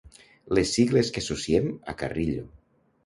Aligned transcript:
Les 0.59 0.71
sigles 0.77 1.11
que 1.17 1.23
associem 1.25 1.69
a 1.93 1.99
Carrillo. 2.01 2.47